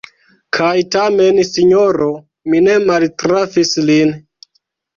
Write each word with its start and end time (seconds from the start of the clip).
Kaj 0.57 0.71
tamen, 0.95 1.37
sinjoro, 1.49 2.09
mi 2.51 2.63
ne 2.69 2.81
maltrafis 2.89 3.77
lin. 3.93 4.19